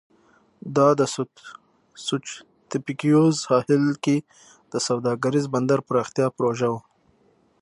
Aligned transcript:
دا 0.75 0.87
د 0.99 1.01
سوچیتپیکویز 2.07 3.35
ساحل 3.45 3.85
کې 4.03 4.17
د 4.71 4.73
سوداګریز 4.87 5.45
بندر 5.53 5.79
پراختیا 5.87 6.27
پروژه 6.37 6.67
وه. 6.73 6.81